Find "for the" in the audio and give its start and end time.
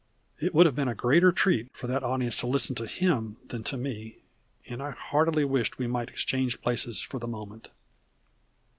7.03-7.27